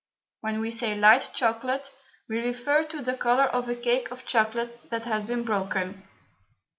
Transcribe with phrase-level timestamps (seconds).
[0.39, 1.91] When we say light chocolate
[2.27, 6.07] we refer to the colour of a cake of chocolate that has been broken.